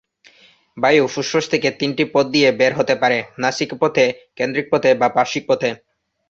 [0.77, 4.05] বায়ু ফুসফুস থেকে তিনটি পথ দিয়ে বের হতে পারে: নাসিক পথে,
[4.37, 5.69] কেন্দ্রিক পথে, বা পার্শ্বিক পথে।